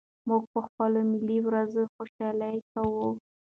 موږ 0.27 0.43
په 0.53 0.59
خپلو 0.67 0.99
ملي 1.11 1.39
ورځو 1.47 1.83
خوشالي 1.95 2.55
کوو. 2.73 3.07